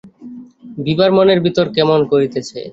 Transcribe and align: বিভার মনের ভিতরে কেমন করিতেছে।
বিভার 0.77 1.11
মনের 1.11 1.39
ভিতরে 1.41 1.69
কেমন 1.73 1.99
করিতেছে। 2.11 2.61